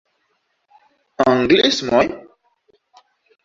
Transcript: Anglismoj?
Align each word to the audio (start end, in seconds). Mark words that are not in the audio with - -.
Anglismoj? 1.27 2.13